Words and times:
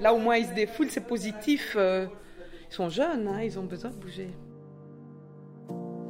Là, 0.00 0.12
au 0.12 0.18
moins, 0.18 0.36
ils 0.36 0.46
se 0.46 0.52
défoulent, 0.54 0.90
c'est 0.90 1.06
positif. 1.06 1.74
euh, 1.76 2.06
Ils 2.70 2.74
sont 2.74 2.88
jeunes, 2.88 3.28
hein, 3.28 3.42
ils 3.42 3.58
ont 3.58 3.64
besoin 3.64 3.90
de 3.90 3.96
bouger. 3.96 4.30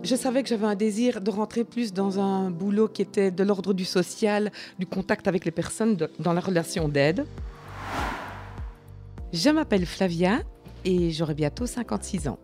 Je 0.02 0.14
savais 0.14 0.42
que 0.42 0.48
j'avais 0.48 0.66
un 0.66 0.74
désir 0.74 1.20
de 1.20 1.30
rentrer 1.30 1.64
plus 1.64 1.92
dans 1.92 2.20
un 2.20 2.50
boulot 2.50 2.88
qui 2.88 3.02
était 3.02 3.30
de 3.30 3.42
l'ordre 3.42 3.74
du 3.74 3.84
social, 3.84 4.52
du 4.78 4.86
contact 4.86 5.26
avec 5.26 5.44
les 5.44 5.50
personnes, 5.50 5.96
dans 6.18 6.32
la 6.32 6.40
relation 6.40 6.88
d'aide. 6.88 7.26
Je 9.32 9.50
m'appelle 9.50 9.84
Flavia 9.86 10.40
et 10.84 11.10
j'aurai 11.10 11.34
bientôt 11.34 11.66
56 11.66 12.28
ans. 12.28 12.38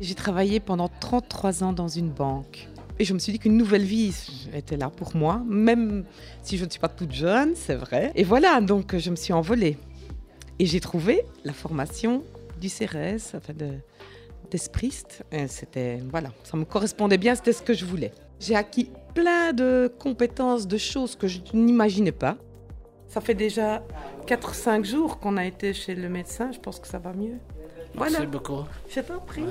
J'ai 0.00 0.14
travaillé 0.14 0.60
pendant 0.60 0.88
33 0.88 1.64
ans 1.64 1.72
dans 1.72 1.88
une 1.88 2.10
banque. 2.10 2.68
Et 3.00 3.04
je 3.04 3.14
me 3.14 3.18
suis 3.18 3.32
dit 3.32 3.38
qu'une 3.38 3.56
nouvelle 3.56 3.84
vie 3.84 4.12
était 4.52 4.76
là 4.76 4.90
pour 4.90 5.14
moi, 5.14 5.40
même 5.46 6.04
si 6.42 6.58
je 6.58 6.64
ne 6.64 6.70
suis 6.70 6.80
pas 6.80 6.88
toute 6.88 7.12
jeune, 7.12 7.54
c'est 7.54 7.76
vrai. 7.76 8.10
Et 8.16 8.24
voilà, 8.24 8.60
donc 8.60 8.96
je 8.96 9.10
me 9.10 9.16
suis 9.16 9.32
envolée. 9.32 9.78
Et 10.58 10.66
j'ai 10.66 10.80
trouvé 10.80 11.22
la 11.44 11.52
formation 11.52 12.24
du 12.60 12.68
CRS, 12.68 13.36
enfin 13.36 13.52
de, 13.54 13.74
d'espriste. 14.50 15.24
C'était, 15.46 16.00
voilà, 16.10 16.32
ça 16.42 16.56
me 16.56 16.64
correspondait 16.64 17.18
bien, 17.18 17.36
c'était 17.36 17.52
ce 17.52 17.62
que 17.62 17.72
je 17.72 17.84
voulais. 17.84 18.12
J'ai 18.40 18.56
acquis 18.56 18.90
plein 19.14 19.52
de 19.52 19.92
compétences, 19.98 20.66
de 20.66 20.76
choses 20.76 21.14
que 21.14 21.28
je 21.28 21.38
n'imaginais 21.54 22.12
pas. 22.12 22.36
Ça 23.06 23.20
fait 23.20 23.34
déjà 23.34 23.82
4-5 24.26 24.84
jours 24.84 25.18
qu'on 25.20 25.36
a 25.36 25.46
été 25.46 25.72
chez 25.72 25.94
le 25.94 26.08
médecin, 26.08 26.50
je 26.52 26.58
pense 26.58 26.80
que 26.80 26.88
ça 26.88 26.98
va 26.98 27.12
mieux. 27.12 27.38
Voilà. 27.94 28.18
Merci 28.18 28.26
beaucoup. 28.26 28.64
Je 28.88 29.00
t'en 29.00 29.20
prie. 29.20 29.42
Ouais. 29.42 29.48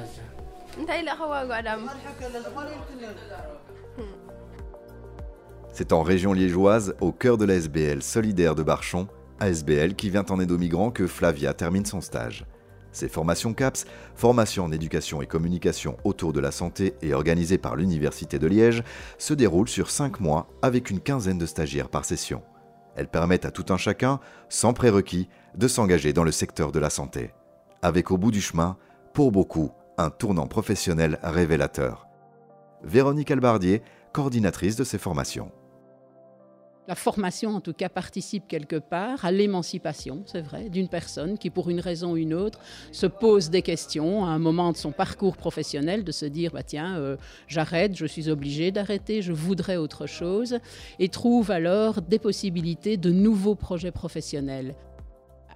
C'est 5.74 5.94
en 5.94 6.02
région 6.02 6.34
liégeoise, 6.34 6.96
au 7.02 7.12
cœur 7.12 7.38
de 7.38 7.46
la 7.46 7.56
SBL 7.56 8.02
solidaire 8.02 8.56
de 8.56 8.64
Barchon, 8.64 9.08
ASBL 9.40 9.96
qui 9.96 10.10
vient 10.10 10.26
en 10.30 10.40
aide 10.40 10.52
aux 10.52 10.58
migrants 10.58 10.92
que 10.92 11.08
Flavia 11.08 11.54
termine 11.54 11.86
son 11.86 12.02
stage. 12.02 12.46
Ces 12.92 13.10
formations 13.10 13.54
CAPS, 13.54 13.86
formations 14.16 14.64
en 14.64 14.72
éducation 14.72 15.22
et 15.22 15.28
communication 15.28 15.98
autour 16.04 16.34
de 16.34 16.40
la 16.40 16.52
santé 16.52 16.96
et 17.02 17.14
organisées 17.14 17.60
par 17.60 17.76
l'Université 17.76 18.40
de 18.40 18.48
Liège, 18.48 18.84
se 19.18 19.34
déroulent 19.34 19.70
sur 19.70 19.92
5 19.92 20.20
mois 20.20 20.48
avec 20.62 20.90
une 20.90 21.00
quinzaine 21.00 21.38
de 21.38 21.46
stagiaires 21.46 21.90
par 21.90 22.06
session. 22.06 22.42
Elles 22.96 23.08
permettent 23.08 23.46
à 23.46 23.52
tout 23.52 23.66
un 23.70 23.78
chacun, 23.78 24.20
sans 24.50 24.74
prérequis, 24.74 25.30
de 25.56 25.68
s'engager 25.68 26.14
dans 26.14 26.24
le 26.24 26.32
secteur 26.32 26.72
de 26.72 26.80
la 26.80 26.90
santé. 26.90 27.32
Avec 27.84 28.10
au 28.10 28.18
bout 28.18 28.32
du 28.32 28.42
chemin, 28.42 28.78
pour 29.14 29.32
beaucoup, 29.32 29.72
un 29.98 30.10
tournant 30.10 30.48
professionnel 30.48 31.20
révélateur. 31.24 32.08
Véronique 32.84 33.32
Albardier, 33.32 33.82
coordinatrice 34.14 34.76
de 34.76 34.84
ces 34.84 34.98
formations. 34.98 35.52
La 36.88 36.96
formation, 36.96 37.54
en 37.54 37.60
tout 37.60 37.74
cas, 37.74 37.90
participe 37.90 38.48
quelque 38.48 38.78
part 38.78 39.26
à 39.26 39.32
l'émancipation, 39.32 40.24
c'est 40.26 40.42
vrai, 40.42 40.70
d'une 40.70 40.88
personne 40.88 41.38
qui, 41.38 41.50
pour 41.50 41.70
une 41.70 41.82
raison 41.82 42.14
ou 42.14 42.18
une 42.18 42.34
autre, 42.34 42.60
se 42.94 43.08
pose 43.08 43.50
des 43.50 43.62
questions 43.62 44.24
à 44.24 44.30
un 44.30 44.40
moment 44.40 44.72
de 44.72 44.78
son 44.78 44.94
parcours 44.94 45.36
professionnel, 45.36 46.06
de 46.06 46.14
se 46.14 46.26
dire, 46.26 46.52
bah, 46.54 46.64
tiens, 46.64 46.98
euh, 46.98 47.18
j'arrête, 47.48 47.94
je 47.94 48.06
suis 48.06 48.30
obligé 48.30 48.72
d'arrêter, 48.72 49.22
je 49.22 49.34
voudrais 49.34 49.76
autre 49.76 50.06
chose, 50.06 50.60
et 50.98 51.10
trouve 51.10 51.52
alors 51.52 52.02
des 52.02 52.20
possibilités 52.20 52.96
de 52.96 53.12
nouveaux 53.12 53.56
projets 53.56 53.92
professionnels. 53.92 54.74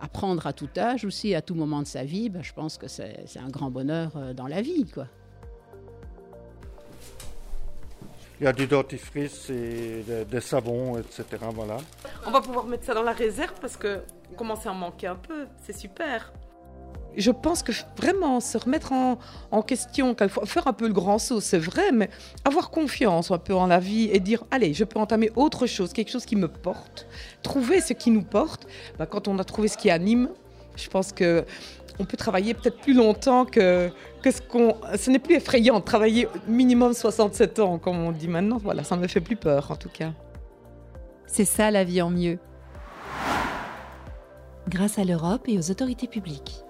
Apprendre 0.04 0.48
à 0.48 0.54
tout 0.54 0.68
âge 0.78 1.06
aussi, 1.06 1.36
à 1.36 1.42
tout 1.44 1.54
moment 1.54 1.80
de 1.82 1.88
sa 1.88 2.04
vie, 2.04 2.30
bah, 2.30 2.40
je 2.42 2.52
pense 2.54 2.78
que 2.78 2.88
c'est 2.88 3.24
un 3.38 3.50
grand 3.50 3.70
bonheur 3.70 4.12
euh, 4.16 4.34
dans 4.34 4.48
la 4.48 4.62
vie. 4.62 4.86
quoi. 4.92 5.06
Il 8.40 8.46
y 8.46 8.48
a 8.48 8.54
du 8.54 8.66
dentifrice 8.66 9.52
et 9.52 10.04
de- 10.08 10.24
des 10.24 10.42
savons, 10.42 10.98
etc. 10.98 11.24
Voilà. 11.54 11.78
On 12.26 12.32
va 12.32 12.42
pouvoir 12.42 12.66
mettre 12.66 12.86
ça 12.86 12.96
dans 12.96 13.04
la 13.04 13.12
réserve 13.14 13.54
parce 13.62 13.78
que 13.78 14.02
commence 14.36 14.66
à 14.66 14.72
en 14.72 14.74
manquer 14.74 15.06
un 15.08 15.16
peu. 15.16 15.46
C'est 15.64 15.78
super. 15.78 16.34
Je 17.18 17.32
pense 17.32 17.62
que 17.64 17.72
vraiment 17.98 18.40
se 18.40 18.58
remettre 18.58 18.94
en, 18.94 19.62
question, 19.62 20.16
faire 20.46 20.68
un 20.68 20.74
peu 20.74 20.88
le 20.88 20.94
grand 20.94 21.20
saut, 21.20 21.42
c'est 21.42 21.58
vrai, 21.58 21.92
mais 21.92 22.10
avoir 22.46 22.70
confiance 22.70 23.32
un 23.32 23.38
peu 23.38 23.54
en 23.54 23.68
la 23.68 23.80
vie 23.80 24.10
et 24.12 24.20
dire 24.20 24.44
allez, 24.50 24.74
je 24.74 24.84
peux 24.84 25.00
entamer 25.00 25.30
autre 25.36 25.66
chose, 25.68 25.94
quelque 25.94 26.12
chose 26.12 26.26
qui 26.26 26.36
me 26.36 26.48
porte, 26.48 27.08
trouver 27.44 27.82
ce 27.82 27.94
qui 27.94 28.12
nous 28.12 28.24
porte. 28.24 28.66
Ben, 28.98 29.06
quand 29.06 29.28
on 29.28 29.40
a 29.40 29.44
trouvé 29.44 29.68
ce 29.68 29.78
qui 29.78 29.90
anime, 29.90 30.30
je 30.76 30.90
pense 30.90 31.12
que 31.12 31.46
on 32.00 32.06
peut 32.06 32.18
travailler 32.18 32.54
peut-être 32.54 32.80
plus 32.80 32.94
longtemps 32.94 33.46
que, 33.46 33.92
que 34.22 34.32
ce 34.32 34.42
qu'on. 34.42 34.76
Ce 34.98 35.12
n'est 35.12 35.20
plus 35.20 35.36
effrayant 35.36 35.80
de 35.80 35.84
travailler 35.84 36.28
minimum 36.48 36.94
67 36.94 37.60
ans, 37.60 37.78
comme 37.78 38.00
on 38.00 38.12
dit 38.12 38.28
maintenant. 38.28 38.58
Voilà, 38.58 38.84
ça 38.84 38.96
ne 38.96 39.02
me 39.02 39.08
fait 39.08 39.22
plus 39.22 39.36
peur 39.36 39.70
en 39.70 39.76
tout 39.76 39.90
cas. 39.90 40.14
C'est 41.28 41.46
ça 41.46 41.72
la 41.72 41.84
vie 41.84 42.02
en 42.02 42.10
mieux. 42.10 42.40
Grâce 44.68 45.00
à 45.00 45.04
l'Europe 45.04 45.44
et 45.48 45.58
aux 45.58 45.72
autorités 45.72 46.08
publiques. 46.08 46.64